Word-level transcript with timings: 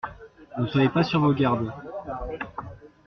Ne 0.57 0.65
soyez 0.67 0.89
pas 0.89 1.03
sur 1.03 1.19
vos 1.19 1.31
gardes. 1.31 1.71